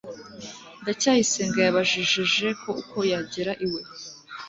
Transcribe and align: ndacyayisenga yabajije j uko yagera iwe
ndacyayisenga 0.81 1.57
yabajije 1.65 2.19
j 2.33 2.35
uko 2.79 2.97
yagera 3.11 3.53
iwe 3.65 3.81